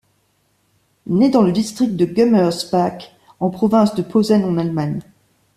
[1.05, 5.01] Né dans le district de Gummersbach en province de Posen en Allemagne.